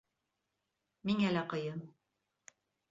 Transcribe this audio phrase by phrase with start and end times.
[1.11, 1.87] Миңә лә ҡыйын...